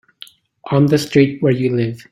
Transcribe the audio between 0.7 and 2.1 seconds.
On the street where you live.